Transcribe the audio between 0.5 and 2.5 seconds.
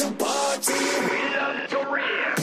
we love to rave.